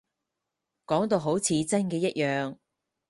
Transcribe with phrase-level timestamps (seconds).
[0.87, 2.57] 講到好似真嘅一樣